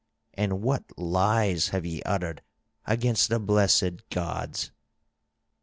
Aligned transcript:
And 0.33 0.63
what 0.63 0.83
lies 0.97 1.67
have 1.67 1.85
ye 1.85 2.01
uttered 2.01 2.41
against 2.87 3.29
the 3.29 3.37
blessed 3.39 4.09
gods!" 4.09 4.71